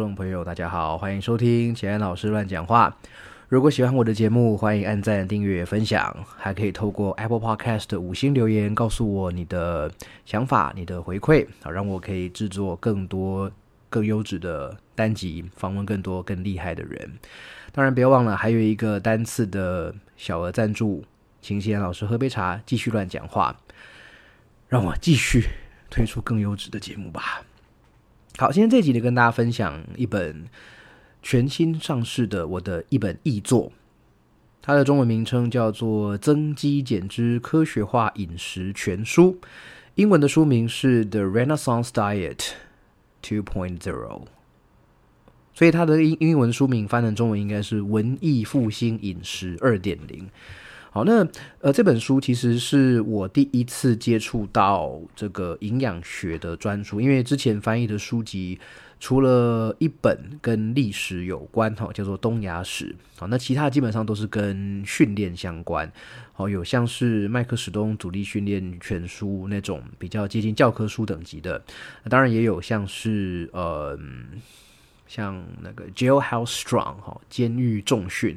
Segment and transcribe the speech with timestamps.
[0.00, 2.96] 众朋友，大家好，欢迎收听钱安老师乱讲话。
[3.50, 9.92] 如果喜欢我的节目，欢迎按赞、订阅、分享，还可以透过 Apple Podcast 五星留言告诉我你的
[10.24, 13.52] 想法、你的回馈，好让我可以制作更多
[13.90, 17.18] 更优质的单集，访问更多更厉害的人。
[17.70, 21.04] 当然，别忘了还有一个单次的小额赞助，
[21.42, 23.54] 请钱安老师喝杯茶，继续乱讲话，
[24.66, 25.44] 让我继续
[25.90, 27.42] 推出更优质的节目吧。
[28.40, 30.46] 好，今天这集呢，跟大家分享一本
[31.22, 33.70] 全新上市的我的一本译作，
[34.62, 39.32] 它的中文名称叫做《增肌减脂科学化饮食全书》，
[39.96, 42.52] 英文的书名是《The Renaissance Diet
[43.22, 43.78] 2.0》，
[45.52, 50.24] 所以它的英英文书名翻成中文应该是《文艺复兴饮食二点零》。
[50.92, 51.24] 好，那
[51.60, 58.58] 呃，这本书其实是我第一次接触到这个营养学的专书，因为之前翻译的书籍
[58.98, 65.88] 除了一本跟历史有关，哈，叫做《东亚史》，好，那其他基本上都是跟训练相关，
[66.32, 71.62] 好，有像是麦克史东主力训练全书那种比较接近教科书等级的，
[72.08, 73.96] 当然也有像是呃，
[75.06, 78.36] 像那个 Jail House Strong 哈，监狱重训。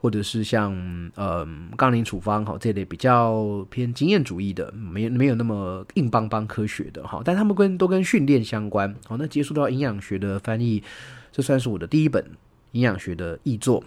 [0.00, 0.72] 或者是像
[1.16, 1.46] 呃
[1.76, 8.94] 杠铃处方哈这类比较偏经验主义的，没没有那么硬邦邦科学的哈，但他们跟都跟训练相关。
[9.06, 10.82] 好，那接触到营养学的翻译，
[11.32, 12.24] 这算是我的第一本
[12.72, 13.82] 营养学的译作。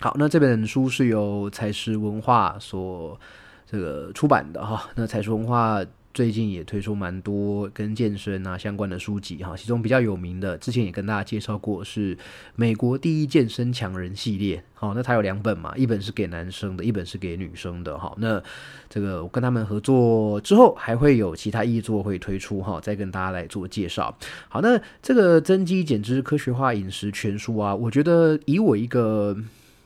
[0.00, 3.18] 好，那这本书是由财石文化所
[3.64, 5.80] 这个出版的哈，那财石文化。
[6.14, 12.16] 最近也推出蛮多跟健身啊相关的书籍哈，其中比较有名的，之前也跟大家介绍过，是
[12.54, 14.62] 美国第一健身强人系列。
[14.74, 17.98] 好，那它有两本嘛，一本是给男生的，一本是给女生的。
[17.98, 18.42] 好，那
[18.90, 24.14] 这个我跟他们合作之后，还会有其他译作会推出哈，再跟大家来做介绍。
[24.48, 29.36] 好，那这个增肌减脂科学化饮食全书啊，我觉得以我一个，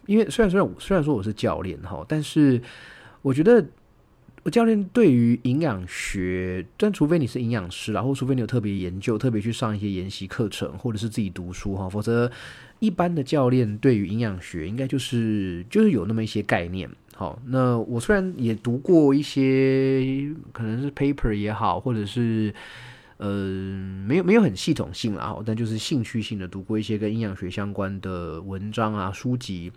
[0.06, 2.61] 因为虽然虽然虽然说我是教练哈，但是
[3.23, 3.65] 我觉得。
[4.51, 12.31] 教练对于营养学，但除非你是营养师，然后除非你有特别研究、特别去上一些研习课程，或者是自己读书哈，否则
[12.79, 16.89] 一般的教练对于营养学应该就是就是有那么一些概念。
[17.15, 22.55] 好，那我虽然也读过一些可能是 paper 也好，或者是
[23.17, 23.29] 呃
[24.06, 29.73] 没有没有很系统性啦，但就是兴趣性的读过一些跟营养学相关的文章啊书籍。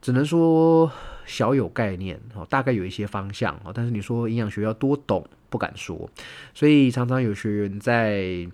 [0.00, 0.90] 只能说
[1.26, 6.08] 小有概念哦，大概有一些方向哦，但是你说营养学要多懂，不敢说。
[6.54, 8.48] 所以常常有学员在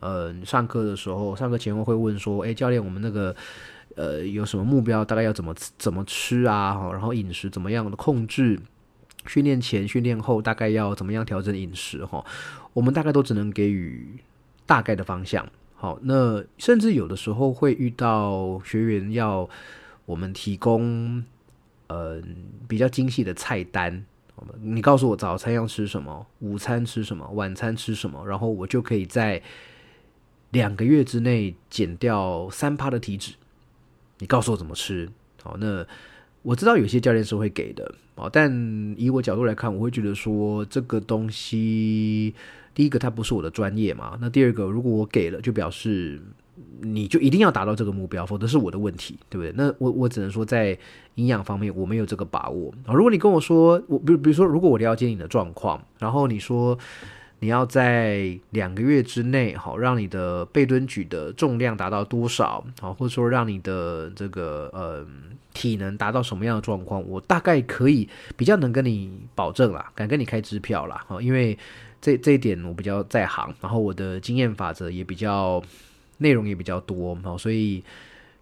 [0.00, 3.34] 呃上课的时候，上课前后会问说：“哎，教练，我们那个
[3.96, 5.04] 呃有什么目标？
[5.04, 6.90] 大概要怎么怎么吃啊？
[6.92, 8.60] 然后饮食怎么样的控制？
[9.26, 12.04] 训练前、训练后大概要怎么样调整饮食？
[12.04, 12.24] 哈，
[12.74, 14.22] 我们大概都只能给予
[14.66, 15.48] 大概的方向。
[15.74, 19.48] 好，那甚至有的时候会遇到学员要。
[20.06, 21.24] 我们提供
[21.86, 22.20] 呃
[22.68, 24.04] 比较精细的菜单，
[24.60, 29.40] 你告诉我早餐要吃什么，午餐吃什么，晚餐吃什么，然后我就可以在
[30.50, 33.32] 两个月之内减掉三趴的体脂。
[34.18, 35.08] 你告诉我怎么吃，
[35.42, 35.86] 好，那
[36.42, 42.34] 我知道有些教练是会给的，哦，但以我角度来看，我会觉得说这个东西，
[42.74, 46.20] 第一个它不是我的专业嘛，那第二个如果我给了，就表示。
[46.82, 49.52] 你就一定要达到这个目标，否则是我的问题，对不对？
[49.56, 50.78] 那我我只能说，在
[51.16, 52.72] 营养方面我没有这个把握。
[52.86, 56.78] 如果你跟我说，我比比如说，如果我了解你的状况，然后你说
[57.40, 65.04] 你要在两个月之内，好让你的背蹲举的重量达到多少，好，或者说让你的这个呃
[65.52, 71.58] 体能达到什么样的状况，我大概可以比较能跟你保证啦，敢跟你开支票啦，好，因为
[72.00, 75.60] 这这一点我比较在行，然后我的经验法则也比较。
[76.18, 77.82] 内容也比较多，好，所以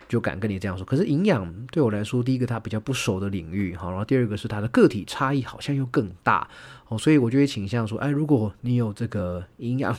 [0.08, 0.84] 就敢跟你这样说。
[0.84, 6.46] 可是营养对我来说，第一个它比较不熟的领域，好，然后第二个是它的个体差异好像又更大，
[6.88, 9.96] 哦，所以我就会倾向说，哎，如果你有这个营养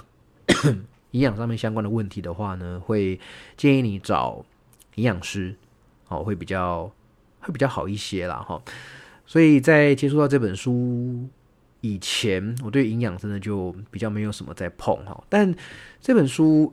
[1.12, 3.20] 营养上面相关的问题的话呢，会
[3.58, 4.46] 建议你找
[4.96, 5.56] 营养师，
[6.06, 6.92] 好，会比较
[7.40, 8.62] 会比较好一些啦，哈。
[9.26, 11.28] 所以在接触到这本书
[11.82, 15.56] 以前，我对营养真的就比较没有什么在碰，哈，但
[16.00, 16.72] 这本书。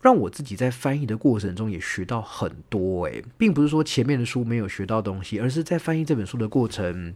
[0.00, 7.12] 让我自己在翻译的过程中也学到很多诶，并不是说前面的书没有学到东西，而是在翻译这本书的过程，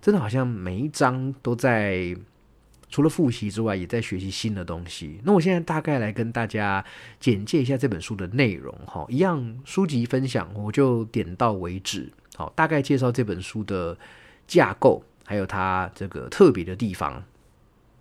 [0.00, 2.16] 真的好像每一章都在
[2.88, 5.18] 除了复习之外，也在学习新的东西。
[5.24, 6.84] 那我现在大概来跟大家
[7.18, 13.98] 简介一下这本书的内容哈，一样书籍分享我就点到为止，好，大概介绍这本书的
[14.46, 17.24] 架构，还有它这个特别的地方，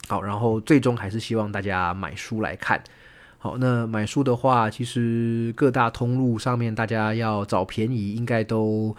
[0.08, 2.84] 好，然后最终还是希望大家买书来看。
[3.44, 8.96] 好，那买书的话，其实各大通路上面大家要找便宜，应该都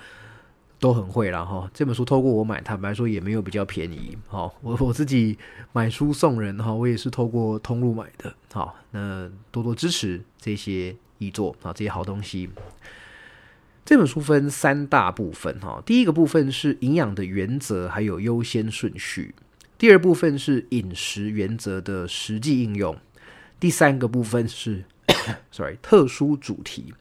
[0.79, 1.71] 都很会了哈。
[1.73, 4.19] 这本书透过我买，坦白说也没有比较便宜。
[4.29, 5.39] 好，我 我自己
[5.73, 8.35] 买书送人哈，我也是透过通路买的。
[8.53, 12.51] 好，那多多支持这些译作啊，这些好东西。
[13.83, 19.35] 这本书分三大部分哈，第一个部分是营养的原则还有优先顺序，
[19.79, 22.95] 第二部分是饮食原则的实际应用，
[23.61, 24.85] 第三个部分是，
[25.51, 26.93] sorry，特殊主题。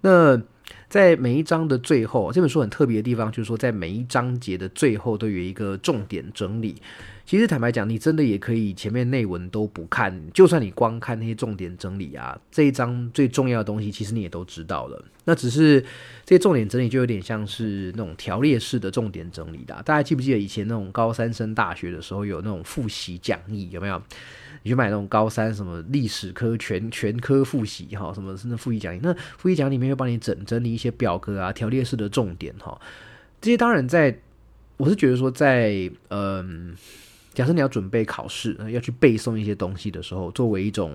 [0.00, 0.40] 那
[0.88, 6.80] 在每一章的最后，这本书很特别的地方就是说，在每一章节的最后都有一个重点整理。
[7.30, 15.00] 其实坦白讲，你真的也可以前面内文都不看，就算你光看那些重点整理啊，这一章最重要的东西，其实你也都知道了。
[15.26, 15.80] 那只是
[16.26, 19.80] 这些重点整理就有点像是那种条列式的重点整理的。
[19.84, 23.70] 大家记不记得以前那种高三升大学的时候有那种复习讲义？
[23.70, 24.02] 有没有？
[24.64, 28.98] 你去买那种高三什么历史科全全科复习哈，什么是那复习讲义？
[29.00, 32.76] 那复习讲里面会帮你整整理一些表格啊，条列式的重点哈。
[33.40, 34.18] 这些当然在，
[34.78, 36.74] 我是觉得说在嗯。
[37.40, 40.94] 假设你要准备考试，要去背诵一些东西的时候，作为一种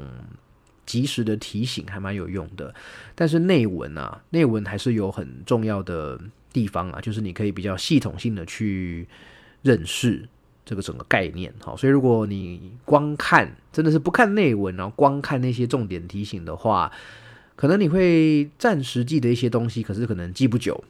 [0.86, 2.71] 及时的提醒，还蛮有用的。
[3.15, 6.21] 但是内文啊，内文还是有很重要的
[6.53, 9.07] 地方啊，就是你可以比较系统性的去
[9.63, 10.30] 认识
[10.63, 11.51] 这个整个概念。
[11.63, 16.92] 好，所以如果你光看，真的是不看内文，然后光看那些重点提醒的话，
[17.56, 20.83] 可能你会暂时记得一些东西，可是可能记不久。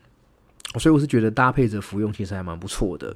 [0.78, 3.16] 所以我是觉得搭配着服用，其实还蛮不错的。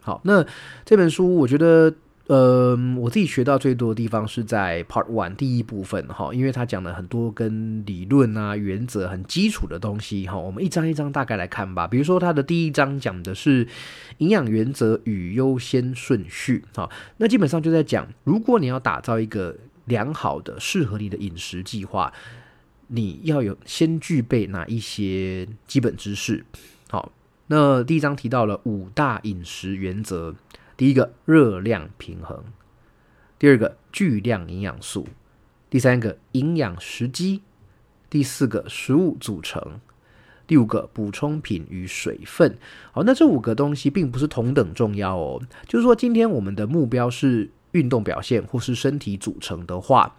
[0.00, 0.46] 好，那
[0.84, 1.94] 这本书我觉得，
[2.28, 10.38] 呃，我自己学到最多的地方是在 Part One 第一部分哈，因为他讲了很多跟理论啊、原则很基础的东西哈。
[10.38, 11.86] 我们一章一章大概来看吧。
[11.86, 13.66] 比如说，他的第一章讲的是
[14.18, 19.54] 营养原则与优先顺序，哈，那基本上就在讲，如果你要打造一个
[19.84, 22.12] 良好的、适合你的饮食计划，
[22.86, 26.44] 你要有先具备哪一些基本知识，
[26.88, 27.12] 好。
[27.50, 30.34] 那第一章提到了五大饮食原则：
[30.76, 32.44] 第一个热量平衡，
[33.38, 35.08] 第二个巨量营养素，
[35.70, 37.40] 第三个营养时机，
[38.10, 39.80] 第四个食物组成，
[40.46, 42.58] 第五个补充品与水分。
[42.92, 45.42] 好，那这五个东西并不是同等重要哦。
[45.66, 50.14] 就是说，今天我们的目标是运动表现或是身体组成的话。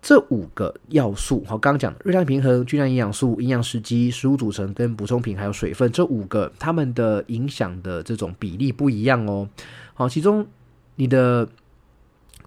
[0.00, 9.48] 这五个要素，好，刚刚讲的热量平衡、巨量营养素、营养时机、食物组成跟补充品还有水分，这五个它们的影响的这种比例不一样哦。
[9.94, 10.46] 好，其中
[10.94, 11.48] 你的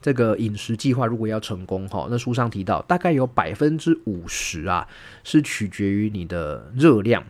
[0.02, 4.88] 这个饮食计划如果要成功，哈，那书上提到大概有百分之五十啊
[5.24, 7.24] 是取决于你的热量，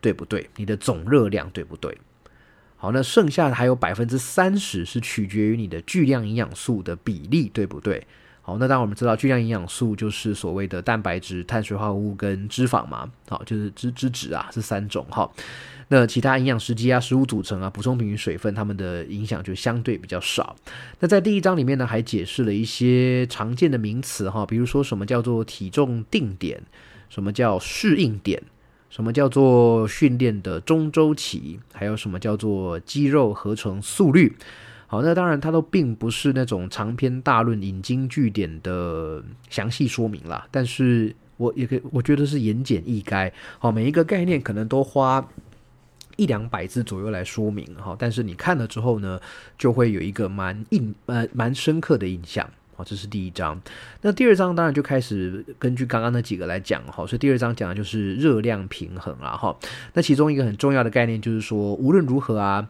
[0.00, 0.50] 对不对？
[0.56, 1.96] 你的总热量对不对？
[2.76, 8.06] 好，那剩下的还有百分之三十是取决于你的巨量营养素的比例，对不对？
[8.48, 13.06] 好，那当然我们知道巨量营养素就是所谓的蛋白质、碳水化合物跟脂肪嘛。
[13.28, 15.04] 好，就是脂脂质啊，这三种。
[15.10, 15.30] 哈，
[15.88, 20.56] 那其他营养时机啊、食物组成啊、补充品与水分，它们的影响就相对比较少。
[20.98, 26.58] 那在第一章里面呢，还解释了一些常见的名词哈，比如说什么叫做体重定点，
[27.10, 28.42] 什么叫适应点，
[28.88, 34.34] 什么叫做训练的中周期，还有什么叫做肌肉合成速率。
[34.90, 40.48] 好，那当然，它都并不是那种长篇大论、引经据典的详细说明啦。
[40.50, 43.30] 但是我也可以，我觉得是言简意赅。
[43.58, 45.28] 好，每一个概念可能都花
[46.16, 47.66] 一两百字左右来说明。
[47.74, 49.20] 哈，但是你看了之后呢，
[49.58, 52.48] 就会有一个蛮印呃蛮深刻的印象。
[52.74, 53.60] 好，这是第一章。
[54.00, 56.82] 那第二章当然就开始根据刚刚那几个来讲。
[56.86, 59.36] 哈，所以第二章讲的就是热量平衡了。
[59.36, 59.54] 哈，
[59.92, 62.66] 那其中一个很重要的概念就是说，无论如何啊。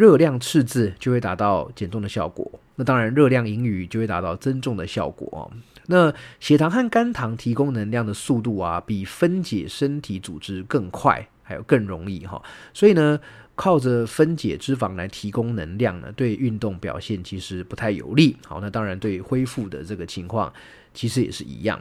[0.00, 5.52] 热量赤字就会达到减重的效果，那当然热量盈余就会达到增重的效果
[5.88, 12.42] 那血糖和肝糖提供能量的速度啊，比分解身体组织更快，还有更容易哈。
[12.72, 13.20] 所以呢，
[13.54, 18.38] 靠着分解脂肪来提供能量呢，对运动表现其实不太有利。
[18.46, 20.50] 好，那当然对恢复的这个情况
[20.94, 21.78] 其实也是一样。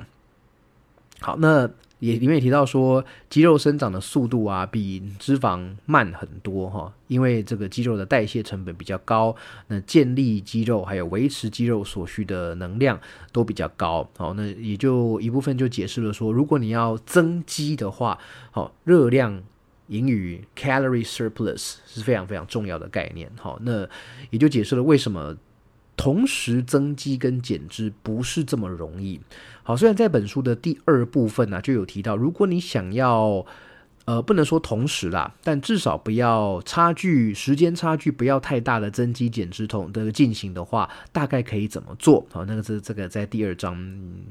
[1.21, 1.71] 好，那。
[1.99, 9.35] 也里面也提到说，肌肉生长的速度啊，比脂肪慢很多哈，因为这个肌肉的代谢成本比较高，
[9.67, 12.99] 那建立肌肉还有维持肌肉所需的能量
[13.31, 14.09] 都比较高。
[14.17, 18.17] 好，那也就一部分就解释了说，如果你要增肌的话，
[18.51, 19.43] 好，热量
[19.87, 23.29] 盈余 （calorie surplus） 是非常非常重要的概念。
[23.37, 23.87] 好，那
[24.29, 25.35] 也就解释了为什么。
[25.99, 29.19] 同时增肌跟减脂不是这么容易。
[29.63, 33.45] 好，虽然在本书的第二部分呢就有提到，如果你想要
[34.05, 42.25] 呃，不能说同时啦，但至少不要差距时间差距不要太大的增肌减脂统的进行的话，大概可以怎么做？
[42.31, 43.75] 好，那个是这个在第二章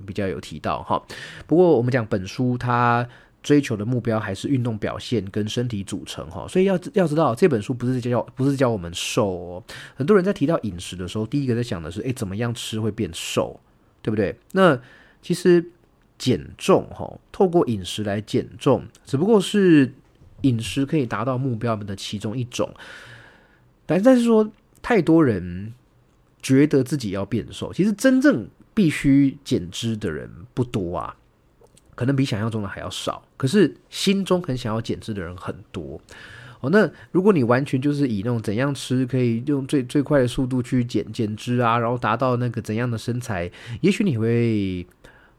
[0.07, 1.01] 比较有提到哈。
[1.47, 3.07] 不过我们讲本书它
[3.43, 9.65] 追求的目标还是运动表现跟身体组成哈，所以要要知道这本书不是教不是教我们瘦哦。
[9.95, 13.61] 很多人在提到饮食的时候，第一个在想的是，诶，怎么样吃会变瘦，
[14.03, 14.39] 对不对？
[14.53, 14.81] 那
[15.23, 15.73] 其实。
[16.19, 19.95] 减重哈，透过饮食来减重，只不过是
[20.41, 22.75] 饮食可以达到目标的其中一种。
[23.87, 24.51] 但但是说，
[24.83, 25.73] 太多人
[26.43, 31.15] 觉得自己要变瘦，其实真正必须减脂的人不多啊，
[31.99, 33.21] 可能比想象中的还要少。
[33.37, 36.01] 可是心中很想要减脂的人很多
[36.61, 36.71] 哦。
[36.71, 43.51] 那如果你完全就是以那种怎样吃可以用最最快的速度去减减脂啊，然后达到那个怎样的身材，
[43.81, 44.87] 也许你会。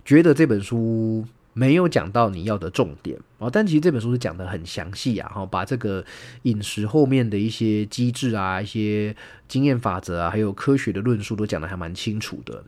[0.06, 1.24] 觉得这本书
[1.54, 6.04] 没有讲到你要的重点啊，但其实这本书是讲的很详细啊，哈，把这个
[6.44, 9.16] 饮食后面的一些机制啊、一些
[9.48, 12.64] 经验法则啊，还有科学的论述都讲的还蛮清楚的。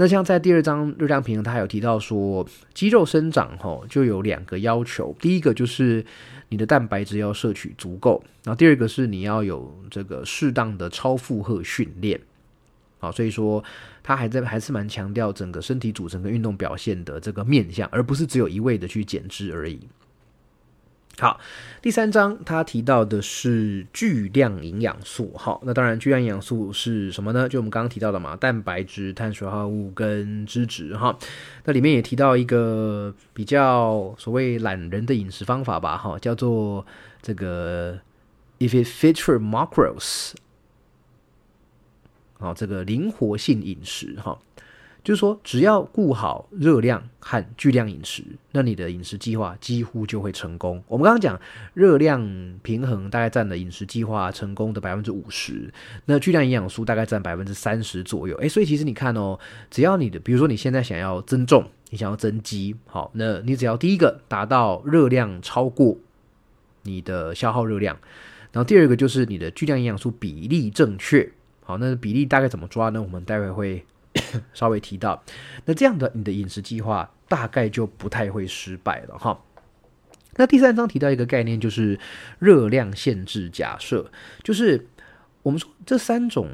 [0.00, 6.06] 那像在第二章热量平衡，它有提到说，肌肉生长哈就有两个要求，第一个就是
[6.50, 12.20] 你的蛋白质要摄取足够，然后第二个是你要有这个适当的超负荷训练。
[13.00, 13.62] 好，所以说
[14.00, 19.80] 他还在还是蛮强调整个身体组成跟运动表现的这个面向，而不是只有一味的去减脂而已。
[21.20, 21.40] 好，
[21.82, 25.32] 第三章他提到的是巨量营养素。
[25.36, 27.48] 好，那当然巨量营养素是什么呢？
[27.48, 30.96] 就我们刚刚提到的嘛，蛋白质、碳水化合物跟脂质。
[30.96, 31.18] 哈，
[31.64, 35.96] 那里面也提到一个比较所谓懒人的饮食方法吧。
[35.96, 36.86] 哈，叫做
[37.20, 37.98] 这个
[38.60, 40.34] If it fits for macros。
[42.38, 44.38] 好，这个灵活性饮食哈，
[45.08, 48.22] 就是说只要顾好热量和巨量饮食，
[48.52, 50.84] 那你的饮食计划几乎就会成功。
[50.86, 51.40] 我们刚刚讲
[51.72, 52.20] 热量
[52.62, 55.72] 平衡大概占了饮食计划成功的百分之五十，
[56.04, 58.36] 那巨量营养素大概占百分之三十左右。
[58.36, 59.38] 诶，所以其实你看哦，
[59.70, 65.96] 只要你的，比如说你现在想要增重，你想要增肌，好，那你只要第一个达到热量超过
[66.82, 67.96] 你的消耗热量，
[68.52, 71.32] 然后第二个就是你的巨量营养素比例正确。
[71.64, 73.00] 好，那比例大概怎么抓呢？
[73.00, 73.86] 我们待会会
[74.54, 75.22] 稍微提到。
[75.64, 79.40] 那这样的你的饮食计划大概就不太会失败了哈。
[80.36, 81.98] 那第三章提到一个概念，就是
[82.38, 84.10] 热量限制假设，
[84.42, 84.86] 就是
[85.42, 86.48] 我们说这三种。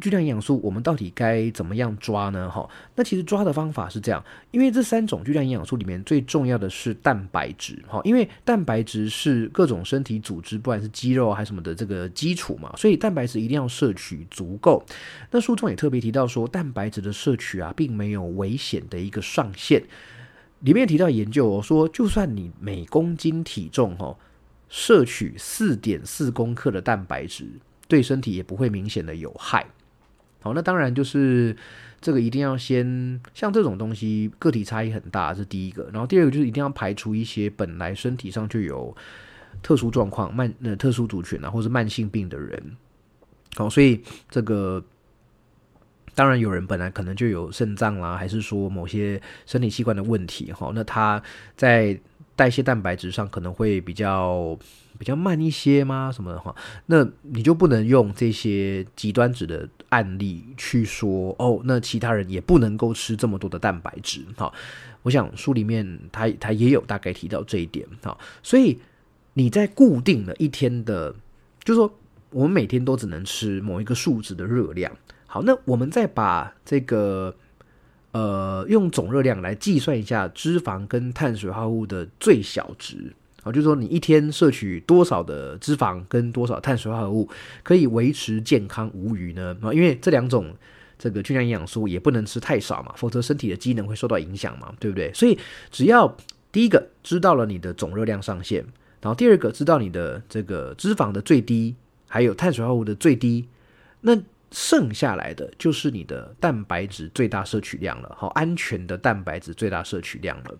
[0.00, 2.48] 巨量营养素，我们到底该怎么样抓呢？
[2.50, 14.84] 哈，那其实抓的方法是这样，因为这三种巨量营养素里面最重要的是蛋白质，哈，因为蛋白质是各种身体组织，不管是肌肉还是什么的这个基础嘛，所以蛋白质一定要摄取足够。
[15.30, 19.82] 那书中也特别提到说，蛋白质的摄取啊，并没有危险的一个上限。
[20.60, 24.16] 里面提到研究哦，说就算你每公斤体重哈，
[24.68, 27.46] 摄取四点四公克的蛋白质，
[27.86, 29.66] 对身体也不会明显的有害。
[30.40, 31.56] 好，那当然就是
[32.00, 35.90] 这个一定要先像这种东西个体差异很大，是第一个。
[35.92, 38.96] 然后第二个就是一定要排除一些本来身体上就有
[39.62, 42.76] 特殊状况、慢呃特殊族群啊，或是慢性病的人。
[43.56, 44.82] 好，所以这个
[46.14, 50.52] 当然有人本来可能就有肾脏啦，还是说某些身体器官的问题。
[50.52, 51.20] 哈，那他
[51.56, 51.98] 在
[52.36, 54.56] 代谢蛋白质上可能会比较。
[54.98, 56.10] 比较慢一些吗？
[56.12, 56.54] 什么的话，
[56.86, 61.60] 那你就不能用这些极端值的案例去说哦。
[61.64, 64.20] 那其他人也不能够吃这么多的蛋白质。
[64.36, 64.52] 哈，
[65.02, 67.86] 我想书里面他他也有大概提到这一点。
[68.02, 68.78] 哈，所以
[69.34, 71.14] 你在固定了一天的，
[71.62, 71.94] 就是说
[72.30, 74.90] 我们每天都只能吃某一个数值的热量。
[75.26, 77.34] 好，那我们再把这个
[78.12, 83.12] 呃用总热量来计算一下脂肪跟碳水化合物的最小值。
[83.44, 87.28] 啊，就是说你一天摄取多少的脂肪跟多少碳水化合物
[87.62, 89.56] 可以维持健康无虞呢？
[89.62, 90.54] 啊，因为这两种
[90.98, 95.12] 这个巨量营养素也不能吃太少嘛，否则身体的机能会受到影响嘛，对不对？
[95.14, 95.38] 所以
[95.70, 96.16] 只要
[96.50, 98.64] 第一个知道了你的总热量上限，
[99.00, 101.76] 然后第二个知道你的这个脂肪的最低，
[102.08, 103.46] 还有碳水化合物的最低，
[104.00, 110.58] 那剩下来的就是你的蛋白质最大摄取量了，好，安全的蛋白质最大摄取量了。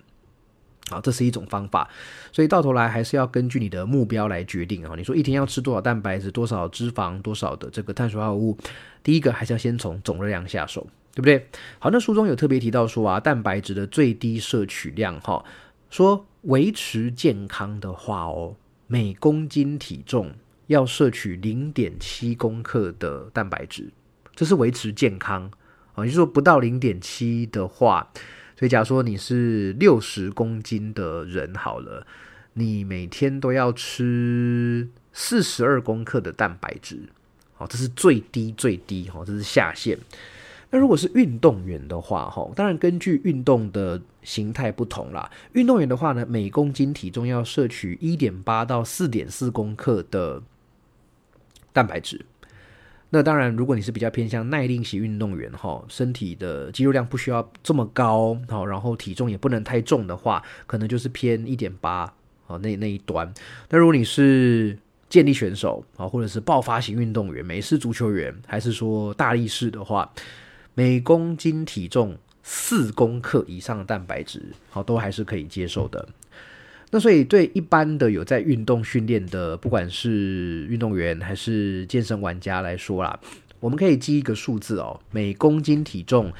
[0.89, 1.89] 好，这是一种方法，
[2.33, 4.95] 所以到头来还是要根据你的目标来决定啊。
[4.97, 8.57] 你说一天要吃多少蛋白质、多少脂肪、多少的这个碳水化合物，
[9.03, 11.47] 第一个还是要先从总热量下手，对不对？
[11.79, 15.45] 好，那书中有特别提到说啊，蛋白质的最低摄取量哈，
[15.91, 20.33] 说维持健康的话哦，每公斤体重
[20.69, 23.91] 要摄取零点七公克的蛋白质，
[24.35, 25.51] 这是维持健康
[25.95, 26.05] 啊。
[26.05, 28.11] 也就是说不到零点七的话。
[28.59, 32.05] 所以，假如说你是六十公斤的人好了，
[32.55, 36.99] 你每天都要吃四十二公克的蛋白质，
[37.55, 39.97] 好，这是最低最低哈，这是下限。
[40.71, 45.31] 那如果是运动员的话，哈，当然根据运动的形态不同啦。
[45.53, 50.43] 运动员的话呢，每公斤体重要摄取一点八到四点四公克的
[51.73, 52.27] 蛋白质。
[53.11, 62.13] 那当然，如果你是比较偏向耐力型运动员，哈，身体的肌肉量不需要这么高，好，然后体重也不能太重的话，可能就是偏一点八，
[62.45, 63.33] 好，那那一端。
[63.71, 70.13] 那如果你是健力选手啊，或者是爆发型运动员，美式足球员，还是说大力士的话，
[70.75, 76.07] 每公斤体重四公克以上的蛋白质，好，都还是可以接受的。
[76.91, 83.21] 那所以对一般的有在运动训练的，不管是运动员还是健身玩家来说啦，
[83.61, 86.33] 我们可以记一个数字哦，每公斤体重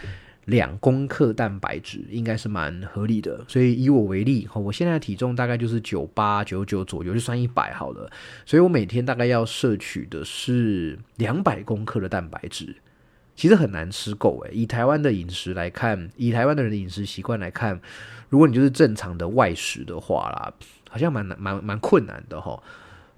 [0.47, 3.45] 两公克蛋白质，应该是蛮合理的。
[3.47, 8.11] 所以以我为例，哈，我现在的体重大概就是九八九九左右，就算一百好了。
[8.47, 12.75] 所以我每天大概要摄取的是两百公克的蛋白质。
[13.39, 17.81] 其实很难吃够诶，以台湾的饮食来看，以台湾的人的饮食习惯来看，
[18.31, 20.53] 如果你就是正常的外食的话啦，
[20.91, 22.61] 好像蛮难、蛮蛮困难的哈。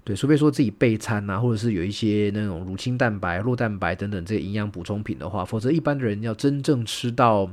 [0.03, 7.49] 对，除非说自己备餐啊，或者是有一些那种乳清蛋白、酪蛋白等等这些营养补充品的话，否则一般的人要真正吃到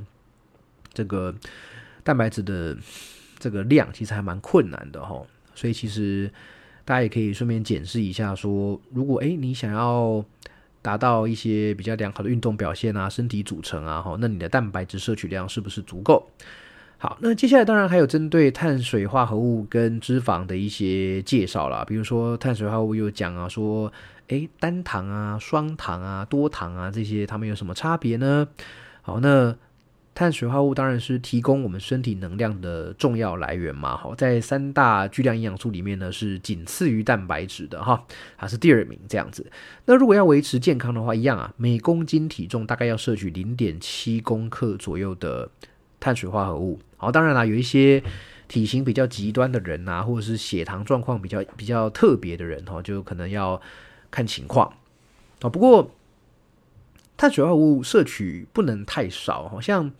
[0.92, 1.34] 这个
[2.04, 2.76] 蛋白质的
[3.38, 5.22] 这个量，其实还蛮困难的哈。
[5.54, 6.30] 所以其实
[6.84, 10.22] 大家也可以顺便检视一下，说如果诶你想要。
[10.88, 16.26] 达到一些比较良好的运动表现啊，身体组成啊，哈，那你的蛋白质摄取量是不是足够？
[16.96, 23.92] 好，那接下来当然还有针对碳水化合物跟脂肪的一些介绍啦，比如说碳水化合物又讲啊，说
[24.28, 28.48] 诶单糖啊、双糖啊、多糖啊这些，它们有什么差别呢？
[29.02, 29.54] 好，那。
[30.18, 38.04] 碳水化合物当然是提供我们身体能量的重要来源嘛，好，在三大巨量营养素里面呢，是仅次于蛋白质的哈，
[38.36, 39.48] 它是第二名这样子。
[39.84, 45.48] 那如果要维持健康的话，一样啊，每公斤体重大概要摄取零点七公克左右的
[46.00, 46.80] 碳水化合物。
[46.96, 48.02] 好，当然啦，有一些
[48.48, 53.62] 体型比较极端的人呐，或者是血糖状况比较比较特别的人哈，就可能要
[54.10, 54.68] 看情况
[55.42, 55.48] 啊。
[55.48, 55.88] 不过。
[57.18, 59.90] 碳水化合物摄取不能太少，好像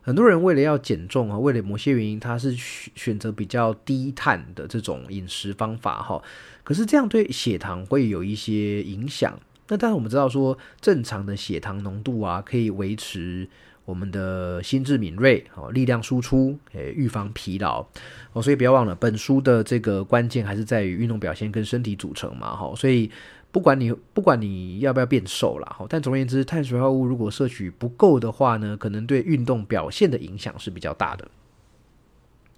[0.00, 6.22] 很多人为了要减重啊，为了某些原因，他是选选择比较低碳的这种饮食方法哈。
[6.62, 9.36] 可是这样对血糖会有一些影响。
[9.66, 13.48] 那当然我们知道说，正常的血糖浓度啊，可以维持
[13.84, 17.84] 我们的心智敏锐，哦，力量输出，诶，预防疲劳
[18.32, 18.40] 哦。
[18.40, 22.72] 所以不要忘了，本书的这个关键还是在于运动表现跟身体组成嘛，哈。
[22.76, 23.10] 所以。
[23.54, 31.28] 不管你不管你要不要变瘦啦，哈，但总而言之，碳水化合物如果摄取不够的话呢，可能对运动表现的影响是比较大的。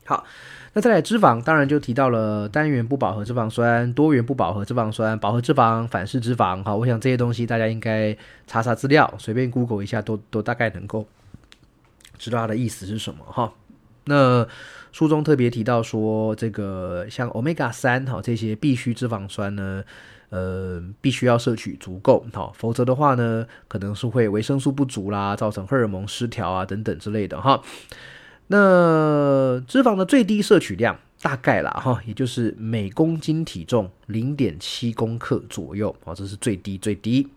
[0.07, 0.25] 好，
[0.73, 6.65] 那再来脂肪，当然就提到了单元不饱和脂肪酸、多元不饱和脂肪酸、饱和脂肪、反式脂肪。
[6.65, 11.07] 好，我想这些东西大家应该查查资料，随便 Google 一下，都都大概能够
[12.17, 13.53] 知道它的意思是什么哈。
[14.05, 14.49] 那
[14.93, 19.85] 书中特别提到说，这个像 Omega 三哈这些必需脂肪酸呢。
[20.31, 27.62] 呃，必须要摄取足够，好，否则的话呢，可能是会维生素不足啦，造成荷尔蒙失调啊等等之类的哈。
[28.49, 37.29] 那脂肪的最低摄取量大概啦哈，也就是每公斤体重零点七公克左右啊，这是最低最低。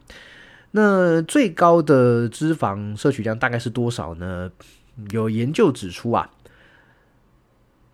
[0.71, 4.51] 那最高的脂肪摄取量大概是多少呢？
[5.11, 6.29] 有研究指出啊。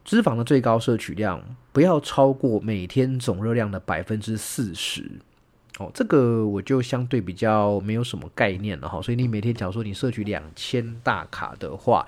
[0.06, 5.10] 脂肪的最高摄取量不要超过每天总热量的百分之四十
[5.80, 9.02] 哦，这个我就相对比较没有什么概念了哈。
[9.02, 12.06] 所以你每天假如说你摄取两千大卡的话，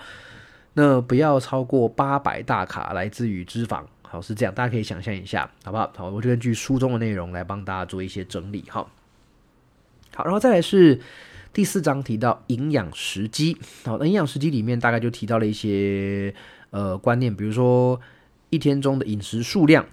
[0.75, 5.91] 那不要超过八百大卡来自于脂肪，好是这样，大家可以想象一下，好不好？
[5.97, 8.87] 好，我就根据书中的内容来帮大家做一些整理哈。
[10.15, 11.01] 好，然后再来是
[11.51, 16.33] 第四章提到营养时机，好，那营养时机里面大概就提到了一些。
[16.69, 17.99] 呃，观念，比如说
[18.49, 19.85] 一天中的饮食数量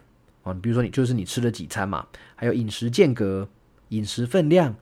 [0.42, 3.48] 啊，比如说你就是你吃了几餐嘛，还有饮食间隔、
[3.90, 4.74] 饮食分量、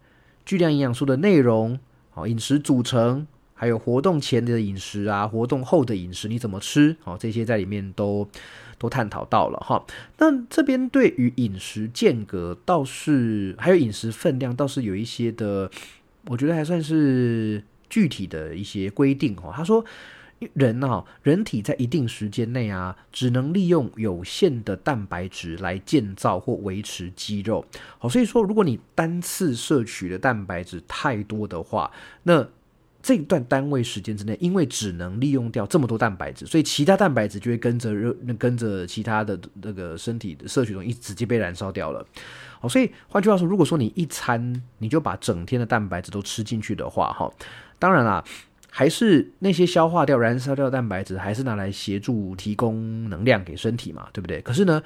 [0.47, 1.79] 巨量营养素的内容，
[2.15, 8.27] 啊，饮食组成，还有活动前的饮食啊，活动后的饮食你怎么吃，哦，这些在里面都
[8.79, 9.85] 都探讨到了哈。
[10.19, 15.71] 那这边对于饮食间隔倒是还有饮食分量倒是有一些的，
[16.27, 19.53] 我觉得还算是具体的一些规定哦。
[19.55, 19.85] 他说。
[20.55, 27.65] 人啊，人体在一定时间内啊，只能利用有限的蛋白质来建造或维持肌肉。
[27.99, 31.91] 好，所以说，如果你单次摄取的蛋白质太多的话，
[32.25, 32.47] 那
[33.03, 42.07] 这段单位时间之内，因为只能利用掉这么多蛋白质，所以其他蛋白质就会跟着热跟着其他的那个身体的摄取中，一直接被燃烧掉了。
[42.61, 47.29] 好，所以换句话说，如果说你一餐你就把整天的蛋白质都吃进去的话，哈，
[47.81, 48.23] 当然啦，
[48.75, 54.41] 还是那些消化掉、燃烧掉蛋白质，还是拿来协助提供能量给身体嘛，对不对？
[54.41, 54.83] 可是呢，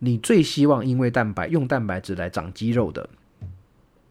[0.00, 3.08] 你最希望因为蛋白用蛋白质来长肌肉的，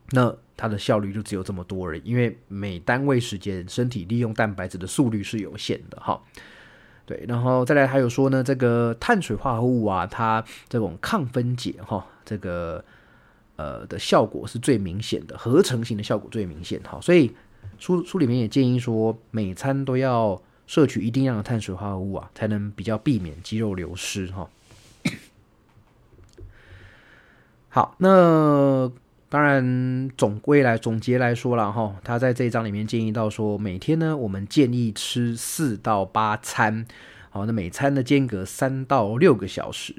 [0.09, 6.19] 那它的效率就只有这么多而已，因为每单位时间身体利用蛋白质的速率是有限的，哈。
[7.05, 12.83] 对，然后再来还有说呢，这个碳水化合物啊，它这种抗分解哈，这个。
[13.57, 17.31] 呃的效果是最明显的，合成型的效果最明显哈，所以
[17.79, 24.49] 书书里面也建议说，每餐都要摄取一定量的碳水化合物啊，才能比较避免肌肉流失哈。
[27.69, 28.91] 好，那
[29.29, 36.85] 当然总归来总结来说了哈，他在这一章里面建议到说，每天呢我们建议吃四到八餐，
[37.29, 39.95] 好，那每餐的间隔三到六个小时，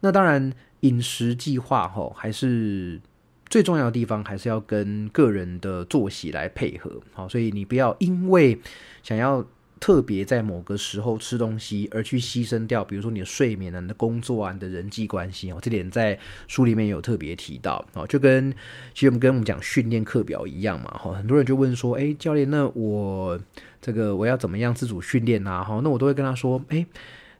[0.00, 0.52] 那当然。
[0.80, 3.00] 饮食计划哈，还是
[3.48, 7.00] 最重要的地方，还是要跟个人的作息来配合。
[7.12, 8.58] 好，所以你不要因为
[9.02, 9.44] 想要
[9.78, 15.58] 特别在某个时候吃东西，而去牺牲掉，比如说你的睡眠啊、你的工作啊、你的人际关系哦。
[15.62, 18.50] 这点在书里面有特别提到哦，就跟
[18.94, 20.90] 其实我们跟我们讲训练课表一样嘛。
[20.98, 23.38] 哈，很多人就问说，哎，教练，那我
[23.80, 25.62] 这个我要怎么样自主训练啊？
[25.62, 26.84] 哈，那我都会跟他说，哎，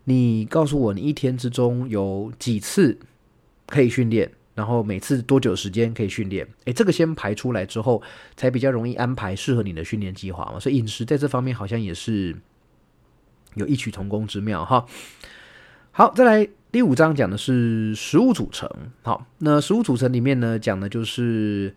[0.04, 2.98] 你告诉我你一天之中有几次。
[3.66, 6.46] 可以训练，然后每次多久时间可以训练？
[6.64, 8.02] 诶，这个先排出来之后，
[8.36, 10.60] 才比较容易安排适合你的训练计划嘛。
[10.60, 12.36] 所以饮食在这方面好像也是
[13.54, 14.86] 有异曲同工之妙哈。
[15.92, 18.68] 好，再来第五章讲的是食物组成。
[19.02, 21.74] 好，那食物组成里面呢，讲的就是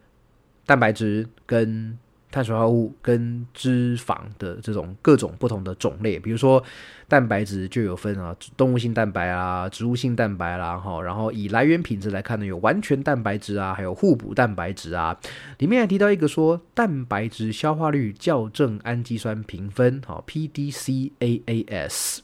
[0.66, 1.98] 蛋白质跟。
[2.30, 6.62] 碳水化合物跟脂肪的这种各种不同的种类，比如说
[7.08, 15.18] 蛋白质就有分啊，动物性蛋白啊，植物性蛋白啦，哈，然后以来源品质来看呢，有完全蛋白质啊，还有互补蛋白质啊。
[15.60, 22.20] 里面还提到一个说，蛋白质消化率校正氨基酸评分，好，PDCAAS。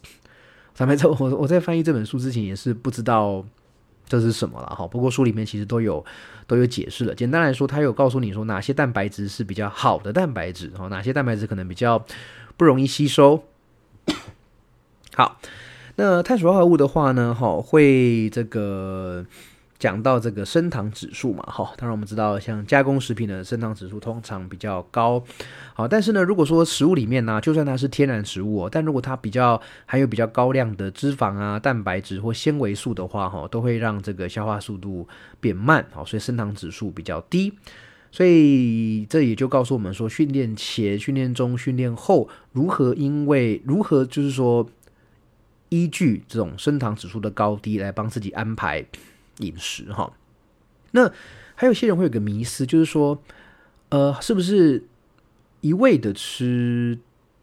[0.75, 3.45] 坦白说，我我在翻译这本书之前也是不知道。
[4.05, 4.85] 这是什么了哈？
[4.85, 6.05] 不过书里面其实都有
[6.47, 7.15] 都有解释了。
[7.15, 12.05] 简单来说，它有告诉你说哪些蛋白质是比较好的蛋白质然后，哪些蛋白质可能比较
[12.57, 13.43] 不容易吸收。
[15.15, 15.39] 好，
[15.95, 19.25] 那碳水化合物的话呢，哈会这个。
[19.83, 25.21] 讲到这个升糖指数嘛，哈，当然我们知道，像加工食品的升糖指数通常比较高，
[25.73, 35.05] 好，但是呢，如果说食物里面呢，就算它是天然食物，但如果它比较含有比较高量的脂肪啊、蛋白质或纤维素的话，哈，都会让这个消化速度
[35.41, 37.51] 变慢，好，所以升糖指数比较低，
[38.09, 44.65] 所以这也就告诉我们说，训练前、训练中、训练后如何因为如何就是说
[45.67, 48.85] 依据这种升糖指数的高低来帮自己安排。
[49.39, 50.13] 饮食哈，
[50.91, 51.11] 那
[51.55, 53.21] 还有些人会有个迷思，就是说，
[53.89, 54.83] 呃，是不是
[55.61, 56.97] 一味的吃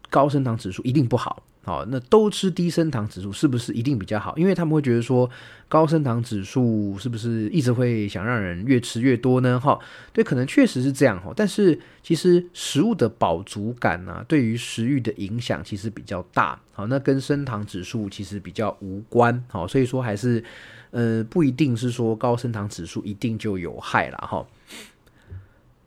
[0.09, 1.43] 高升糖指数一定不好？
[1.63, 4.35] 好，那都吃低升糖指数是不是一定比较好？
[4.35, 5.29] 因为他们会觉得说，
[5.69, 9.59] 高升糖指数是不是一直会想让人越吃越多呢？
[9.59, 9.79] 哈，
[10.11, 11.31] 对，可能确实是这样哈。
[11.35, 16.59] 但是其实食物的饱足感呢，对于食欲的影响其实比较大。
[16.73, 19.43] 好，那跟升糖指数其实比较无关。
[19.47, 20.43] 好，所以说还是。
[20.91, 24.45] 呃，不一定是说高升糖指数一定就有害了哈。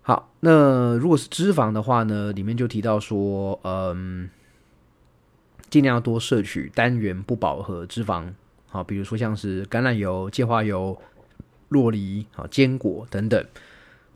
[0.03, 4.29] 好，那如果是脂肪的话呢，里面就提到说，嗯，
[5.71, 8.33] 尽量要多摄取单元不饱和脂肪，
[8.69, 11.01] 好，比如说像是橄榄油、芥花油、
[11.69, 13.43] 洛梨、好坚果等等。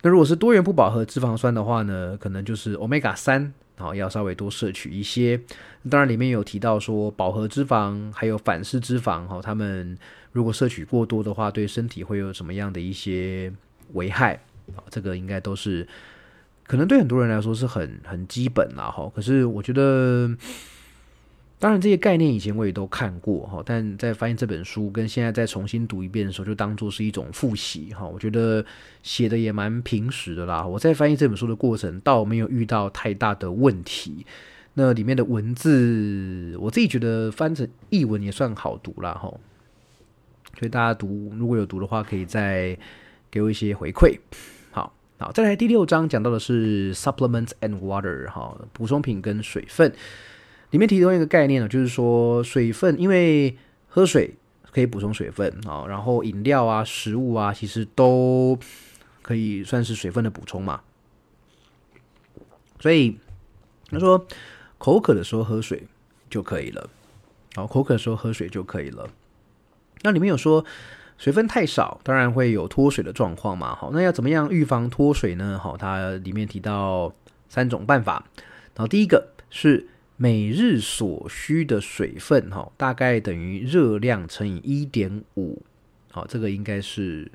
[0.03, 3.53] 那如果是多元不饱和脂肪酸的话呢，可能就是 omega 三。
[3.79, 5.41] 好，要稍微多摄取一些。
[5.89, 9.97] 当然，里面有提到说，饱和脂肪还有反式脂肪，哈，他们
[10.33, 13.53] 如果摄取过多的话，对身体会有什么样的一些
[13.95, 14.35] 危害？
[14.77, 15.87] 啊，这个应该都是
[16.67, 19.11] 可能对很多人来说是很很基本啦，哈。
[19.15, 20.31] 可是我觉得。
[21.61, 28.07] 当然，这些概念以前我也都看过哈，但在翻译这本书跟现在再重新读一遍的时候，就当做是一种复习哈。
[28.07, 28.65] 我觉得
[29.03, 30.65] 写的也蛮平实的啦。
[30.65, 34.25] 我在翻译这本书的过程，倒没有遇到太大的问题。
[34.75, 39.23] 那里面的文字，我自己觉得翻成译文也算好读啦哈。
[40.57, 42.79] 所以大家读如果有读的话，可以再
[43.33, 44.17] 给我一些回馈。
[44.71, 49.93] 好，好，再来第六章讲到的是 supplements and water 哈，补充品跟水分。
[50.71, 53.57] 里面提到一个概念呢，就是说水分，因为
[53.89, 54.35] 喝水
[54.71, 58.59] 可以补充水分啊，然后饮料啊、食物啊，其实都
[59.23, 60.81] 可以算是水分的补充嘛。
[62.81, 63.19] 所以
[63.91, 64.27] 他说
[64.77, 65.85] 口渴的时候喝水
[66.31, 66.89] 就可以了，
[67.55, 69.09] 好，口渴的时候喝水就可以了。
[70.03, 70.65] 那里面有说
[71.17, 73.75] 水分太少，当然会有脱水的状况嘛。
[73.75, 75.59] 好，那要怎么样预防脱水呢？
[75.61, 77.13] 好，它里面提到
[77.49, 78.25] 三种办法。
[78.77, 79.89] 然后第一个是
[80.21, 85.63] 每日所需的水分，哈，大概等于热量乘以一点五。
[86.11, 87.31] 好，这个应该是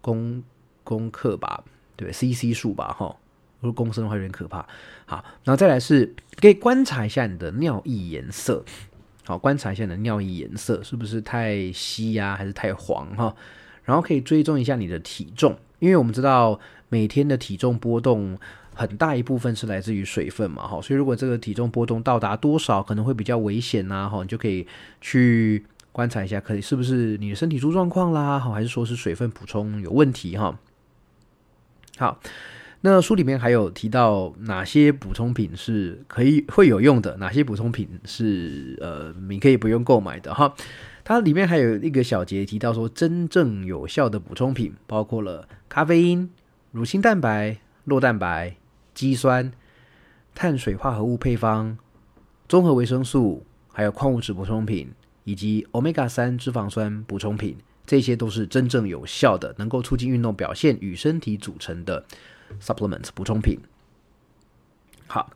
[0.00, 0.42] 公
[0.82, 1.62] 公克吧？
[1.94, 2.92] 对，CC 数吧？
[2.92, 3.16] 哈，
[3.60, 4.66] 如果公升的话有点可怕。
[5.06, 8.64] 好，然后再来是可以观察一下你的尿液颜色。
[9.24, 13.36] 好，观察一下你的尿液颜色是不是太稀呀，还是太黄哈？
[13.84, 18.36] 然后可以追踪一下你的体重，因为我们知道每天的体重波动
[18.74, 24.66] 很大一部分是来自于水分嘛，哈，所以如果这个体重波动到达多少，可能会比较危险呐，哈，你就可以
[25.00, 30.58] 去观察一下，可以是不是你的身体出状况啦，好，还是说是水分补充有问题哈？
[31.98, 32.20] 好。
[32.84, 40.52] 那书里面还有提到哪些补充品是可以会有用的，哪些补充品是呃你可以不用购买的哈。
[41.04, 46.28] 它里面还有一个小节提到说，真正有效的补充品包括了咖啡因、
[46.72, 47.56] 乳清蛋白、
[47.86, 48.56] 酪蛋白、
[48.94, 49.52] 肌酸、
[50.34, 51.76] 碳水化合物配方、
[52.48, 54.92] 综合维生素，还有矿物质补充品
[55.24, 62.04] 以及 omega 三脂肪酸补充品，这些都是真正有效的，能够促进运动表现与身体组成的。
[62.60, 63.58] supplement 补充品，
[65.06, 65.32] 好，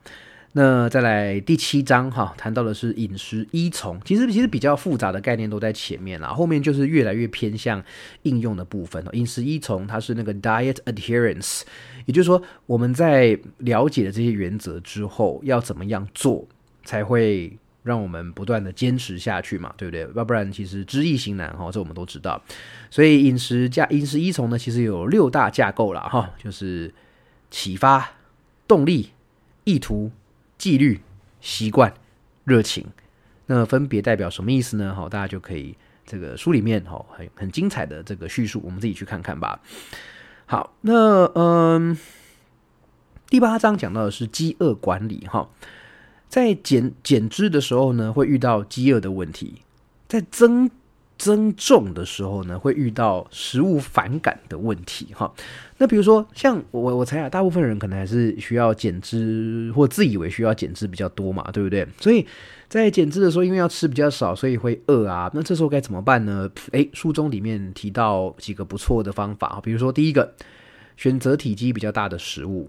[0.59, 7.85] 那再来第七章哈，谈到的是饮食依从，其实其实比较复杂的概念都在前面啦，后面就是越来越偏向
[8.23, 9.05] 应用的部分。
[9.13, 11.61] 饮食依从它是那个 diet adherence，
[12.07, 16.49] 也就是说我们在了解了这些原则之后，要怎么样做
[16.85, 20.09] 才会让我们不断的坚持下去嘛，对不对？
[20.17, 22.43] 要不然其实知易行难哈，这我们都知道。
[22.91, 26.91] 所以饮食架饮食依从呢，其实有六大架构了哈，就是。
[27.49, 28.11] 启发、
[28.67, 29.11] 动力、
[29.63, 30.11] 意图、
[30.59, 31.01] 纪律、
[31.41, 31.93] 习惯、
[32.45, 32.87] 热情，
[33.47, 34.95] 那分别代表什么意思呢？
[34.95, 39.61] 好，大家就可以这个书里面哈很很精彩的这个叙述，我们自己去看看吧。
[40.47, 41.99] 好，那嗯，
[43.29, 45.49] 第八章讲到的是饥饿管理哈，
[46.29, 49.63] 在减减脂的时候呢，会遇到饥饿的问题，
[50.09, 50.71] 在增。
[51.19, 55.33] 增重的时候呢，会遇到食物反感的问题哈。
[55.79, 61.87] 那比如说，像我我猜啊，大部分人可能还是需要减脂，或自以为需要减脂比较多嘛，对不对？
[61.99, 62.27] 所以
[62.69, 65.31] 在减脂的时候，因为要吃比较少，所以会饿啊。
[65.35, 66.51] 那这时候该怎么办呢？
[66.73, 70.35] 诶，书中里面提到几个不错的方法比如说第一个，
[70.97, 72.69] 选择体积比较大的食物；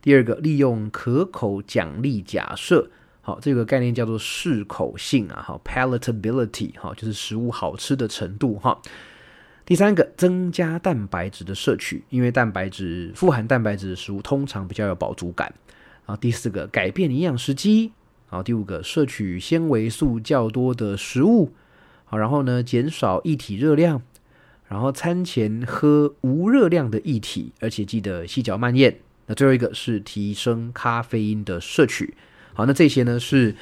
[0.00, 2.90] 第二个，利用可口奖励假设。
[3.28, 8.80] 好，这个概念叫做适口性啊，好，palatability，哈，就是食物好吃的程度哈。
[9.66, 15.52] 第三个，增加蛋白质的摄取，因为蛋白质富含蛋白质的食物通常比较有饱足感。
[16.06, 17.92] 然后第四个，改变营养时机。
[18.28, 21.52] 好，第五个，摄取纤维素较多的食物。
[22.06, 24.00] 好，然后呢，减少液体热量。
[24.68, 28.98] 然后餐前喝无热量的液体，而且记得细嚼慢咽。
[29.26, 32.14] 那最后一个是提升咖啡因的摄取。
[32.58, 33.54] 好，那这些呢是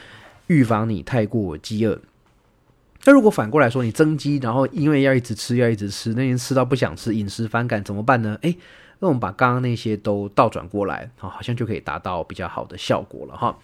[0.47, 2.01] 预防你太过饥饿。
[3.05, 8.39] 那如果反过来说，你增肌，然后因为要一直吃，要一直吃，那天吃到不想吃，饮食反感怎么办呢？
[8.41, 8.57] 诶，
[9.01, 13.59] 那我们把刚刚那些都倒转过来，好，好像就可以达到比较好的效果了哈。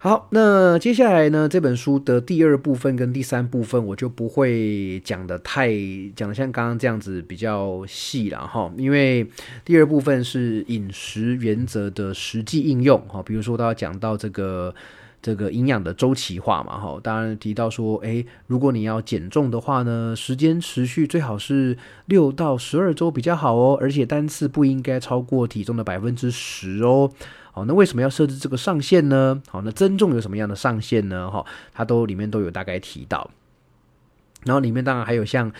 [0.00, 1.48] 好，那接下来呢？
[1.48, 5.72] 这本书的第二部分跟第三部分，我就不会讲的太
[6.14, 8.72] 讲的像刚刚这样子比较细了哈。
[8.76, 9.28] 因为
[9.64, 14.72] 第二部分是饮食原则的实际应用哈，比如说都要讲到这个
[15.20, 17.00] 这个营养的周期化嘛哈。
[17.02, 27.10] 当然提到说，诶，如果你要减重的话呢，时间持续最好是六到十二周比较好哦，而且单次不应该超过体重的百分之十哦。
[27.58, 29.42] 好，那为什么要设置这个上限呢？
[29.48, 31.28] 好，那增重有什么样的上限呢？
[31.28, 33.28] 哈，它都里面都有大概提到。
[34.44, 35.50] 然后里面当然还有像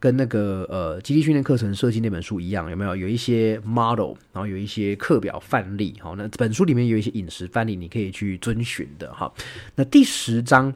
[0.00, 5.94] 跟那个呃基地训练课程设计那本书一样，有没有有一些 model，然后有一些课表范例。
[6.00, 9.12] 好，那本书里面有一些饮食范例，你可以去遵循的。
[9.12, 9.30] 哈，
[9.74, 10.72] 那第十章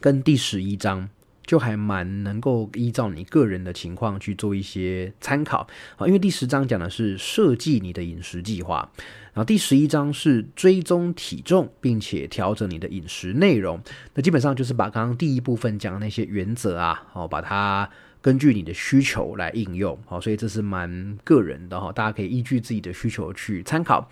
[0.00, 1.08] 跟第十一章。
[1.50, 8.88] 就还蛮能够依照你个人的情况去做一些参考啊，因为第十章讲的是设计你的饮食计划，
[9.32, 13.82] 然后第十一章是追踪体重，并且调整你的饮食内容。
[14.14, 17.90] 那基本上就是把刚刚第一部分讲的那些原则啊，哦，把它
[18.22, 24.08] 根据你的需求来应用，好，所以这是蛮个人的哈，大家可以依据自己的需求去参考。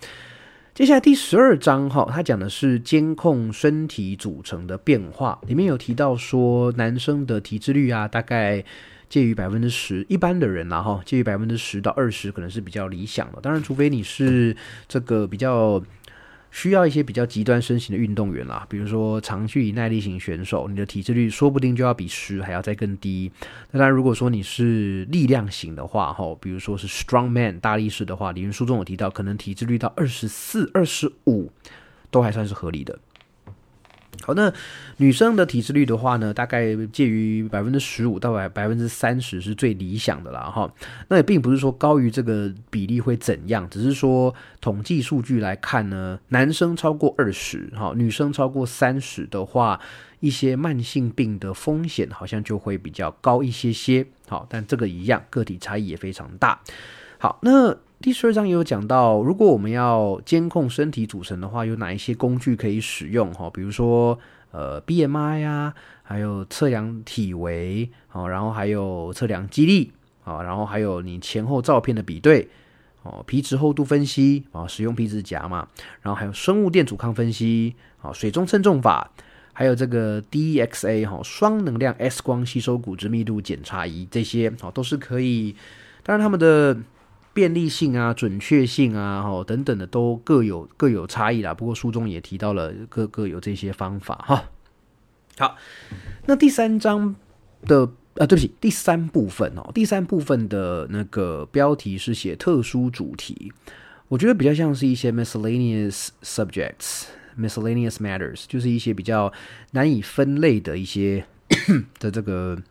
[0.73, 8.63] 接下来第十二章哈，他讲的是监控身体组成的变化，里面有提到说男生的体脂率啊，大概
[9.09, 13.41] 介于百分之十，一般的人啊，哈介于百分之十到二十可能是比较理想的。
[13.41, 14.55] 当然，除非你是
[14.87, 15.83] 这个比较。
[16.51, 23.31] 需要一些比较极端身形的运动员啦，比如说长距离耐力型选手，你的体脂率说不定就要比十还要再更低。
[23.71, 31.51] 那当然，如果说你是力量型的话，哈，比如说是 strong man 大力士的话，理论书中有提到，可能体脂率到二十四、二十五
[32.09, 32.97] 都还算是合理的。
[34.23, 34.51] 好，那
[34.97, 40.71] 女生的体脂率的话呢，大概介于百分之十五到百百分之三十是最理想的啦，哈。
[41.07, 49.79] 那也并不是说高于这个比例会怎样，只是说统计数据来看呢，男生超过二十，哈，女生超过三十的话，
[50.19, 54.05] 一些慢性病的风险好像就会比较高一些些。
[54.27, 56.59] 好，但这个一样，个体差异也非常大。
[57.17, 57.77] 好，那。
[58.01, 63.29] 第十二章也有讲到，如果我们要监控身体组成的话，有哪一些工具可以使用？
[63.33, 64.17] 哈，比如说
[64.51, 72.47] 呃 BMI 啊，还有测量体围，好，然后还有测量肌力，好，然后还有你前后照片的比对，
[73.03, 75.67] 哦，皮质厚度分析，啊，使用皮质夹嘛，
[76.01, 79.11] 然后还有生物电阻抗分析，啊，水中称重法，
[79.51, 85.53] 还有这个 DXA 哈，双能量 X 光吸收骨质密度检查仪，这些啊都是可以，
[86.01, 86.77] 当然他们的。
[87.33, 91.53] 便利性啊，准确性啊，哈等等的都各有各有差异啦。
[91.53, 94.49] 不过书中也提到了各各有这些方法哈。
[95.37, 95.55] 好，
[96.25, 97.15] 那第三章
[97.61, 103.53] 的啊，对不起，第三部分哦，第三部分的那个标题是写特殊主题，
[104.09, 109.31] 我觉得比较像是一些 miscellaneous subjects，miscellaneous matters，就是一些比较
[109.71, 111.23] 难以分类的一些
[111.99, 112.61] 的这个。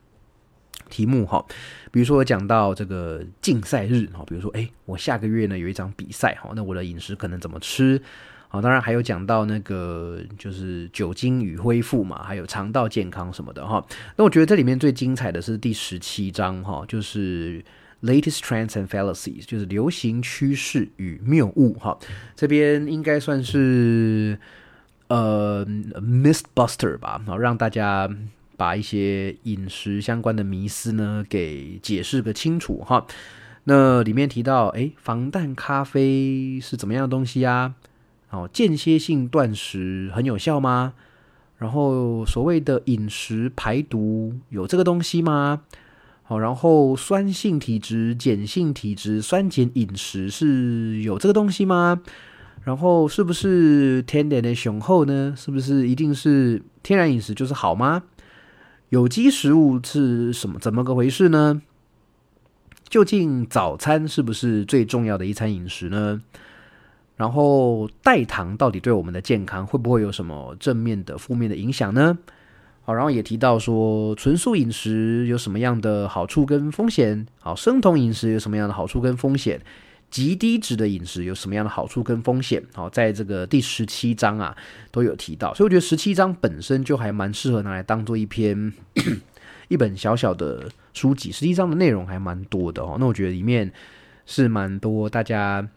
[0.89, 1.45] 题目哈，
[1.91, 8.01] 比如说我讲到这个竞赛日哈，比如说哎，我下个月呢有一场比赛哈，那我的饮食可能怎么吃
[8.49, 8.61] 啊？
[8.61, 13.85] 当然还有讲到那个就是酒精与恢复嘛，还有肠道健康什么的哈。
[14.17, 17.65] 那我觉得这里面最精彩的是第十七章哈，就是
[18.03, 21.99] latest trends and fallacies，就是流行趋势与谬误哈。
[22.35, 24.39] 这边应该算是
[25.09, 28.09] 呃 mythbuster 吧，然后让大家。
[28.59, 33.07] 把一些饮食相关的迷思呢给解释个清楚哈。
[33.65, 37.75] 那里面提到，哎，防弹咖啡是怎么样的东西啊？
[38.31, 40.93] 哦，间歇性断食很有效吗？
[41.57, 45.63] 然后所谓的饮食排毒有这个东西吗？
[46.23, 52.03] 好，然后酸性体质、碱性体质、酸碱饮食是有这个东西吗？
[52.65, 55.33] 然后是不是甜点的雄厚呢？
[55.37, 58.03] 是不是一定是天然饮食就是好吗？
[58.91, 60.59] 有机食物是什么？
[60.59, 61.61] 怎么个回事呢？
[62.89, 66.23] 究竟早餐是不是最重要的一餐饮食呢？
[67.17, 72.17] 然后代糖到底对我们的健康会不会有什么正面的、负面的影响呢？
[72.83, 77.27] 好，然后也提到说纯素饮食有什么样的好处跟风险？
[77.41, 79.61] 好，生酮饮食有什么样的好处跟风险？
[80.11, 82.63] 极低脂的饮食有什么样的好处跟风险？
[82.73, 84.57] 好，在这个第十七章啊
[84.91, 88.73] 都有提到，所以我觉得十七章本身就还蛮适合拿来当做一篇
[89.69, 91.31] 一本小小的书籍。
[91.31, 93.71] 十七章的内容还蛮多的哦，那我觉得里面
[94.25, 95.69] 是蛮多大家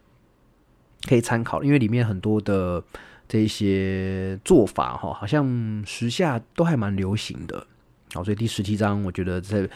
[1.06, 2.82] 可以参考，因为里面很多的
[3.28, 7.66] 这些做法哈，好像时下都还蛮流行的。
[8.14, 9.68] 好，所以第十七章我觉得这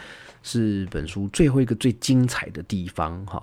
[0.43, 3.43] 是本书最后一个最精彩的地方哈。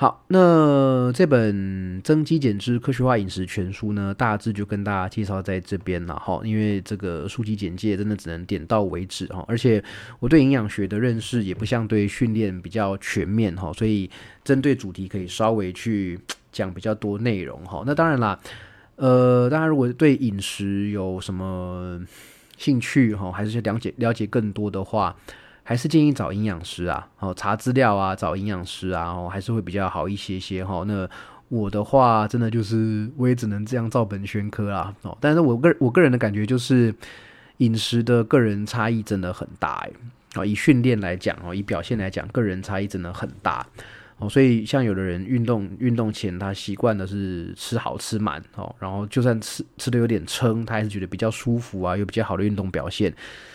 [0.00, 6.40] 好，那这本《增肌减脂科学化饮食全书》呢，大致就跟大家介绍在这边了哈。
[6.44, 9.82] 因为这个书籍简介真的只能点到为止哈，而且
[10.20, 14.08] 我对营养学的认识也不像对训练比较全面哈，所以
[14.44, 16.16] 针对主题可以稍微去
[16.52, 17.82] 讲比较多内容哈。
[17.84, 18.38] 那当然啦，
[18.94, 22.00] 呃，大家如果对饮食有什么
[22.56, 25.16] 兴趣哈，还是了解了解更多的话。
[25.68, 30.82] 还是建议找营养师啊，哦，查资料啊，找营养师啊，哦，还是会比较好一些些哈。
[30.86, 31.06] 那
[31.50, 35.14] 我的话，真的就是我也只能这样照本宣科啦，哦。
[35.20, 36.94] 但是我个我个人的感觉就是，
[37.58, 39.90] 饮食的个人差异真的很大哎，
[40.36, 43.66] 哦，以训练来讲哦，以表现来讲，个人差异真的很大
[44.18, 44.28] 哦。
[44.28, 53.14] 所以像有的人运动运动前，他习惯的是吃好吃满哦，然后就算吃吃的有点撑，他还是觉得比较舒服啊，有比较好的运动表现。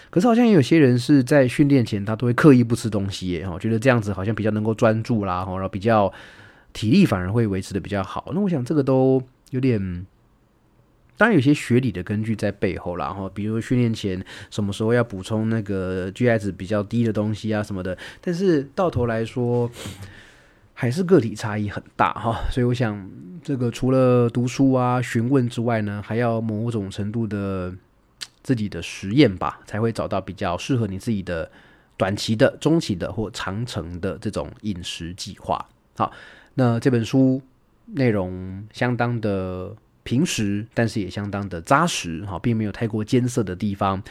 [0.09, 6.13] 可是好像也有些人是在训练前，他都会刻意不吃东西耶，哈，觉得这样子好像比较能够专注啦，然后比较
[6.71, 8.31] 体力反而会维持的比较好。
[8.31, 10.05] 那我想这个都有点，
[11.17, 19.67] 当然有些学理的根据在背后啦，哈，比如训练前什么时候要补充那个 GI 值比较低的东西啊什么的，但是到头来说
[20.83, 23.09] 还是个体差异很大哈，所以我想
[23.41, 27.73] 这个除了读书啊询问之外呢，还要某种程度的。
[28.43, 31.49] 自己的实验吧，才会找到比较适合你自己的
[31.95, 35.65] 短期的、中期的或长程的这种饮食计划。
[35.95, 36.11] 好，
[36.55, 37.41] 那这本书
[37.85, 39.73] 内容相当的
[40.03, 44.03] 平实，但是也相当的扎实，哈，并没有太过艰涩的地方，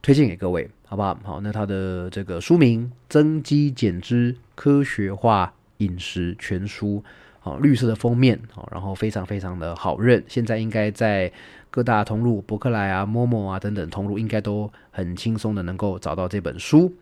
[0.00, 1.20] 推荐给各位，好不好？
[1.22, 5.52] 好，那它的这个书名《增肌减脂科学化
[5.84, 7.02] 饮食全书》，
[7.40, 11.30] 好，绿色的封面，好，然后非常非常的好认，现在应该在
[11.70, 16.92] 各大通路，博客来啊、某某啊等等通路，应该都很轻松的能够找到这本书。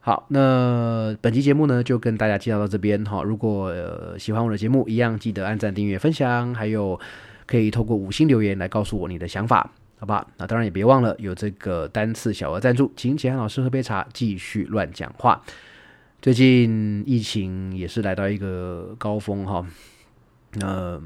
[0.00, 3.22] 好，那本期节目呢，就跟大家介绍到这边哈。
[3.22, 3.74] 如果、
[4.18, 6.98] 喜欢我的节目，一样记得按赞、订阅、分享，还有
[7.46, 10.26] 可以透过五星留言来告诉我你的想法，好吧？
[10.38, 15.42] 那当然也别忘了有这个单次小额赞助，请简安老师喝杯茶，继续乱讲话。
[16.20, 19.66] 最近疫情也是来到一个高峰哈，
[20.54, 21.00] 那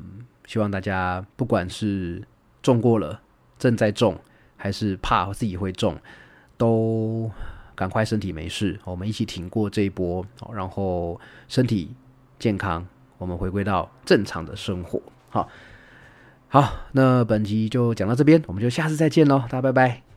[0.46, 2.22] 希望大家不管是
[2.62, 3.20] 中过了、
[3.58, 4.18] 正在中，
[4.56, 5.96] 还是怕自己会中，
[6.56, 7.30] 都。
[7.74, 11.92] 赶快身体没事，我们一起挺过这一波，然后身体
[12.38, 12.86] 健康，
[13.16, 15.02] 我们回归到正常的生活。
[15.30, 15.48] 好，
[16.48, 20.11] 好，那本集就讲到这边，我们就下次再见喽，大家拜拜。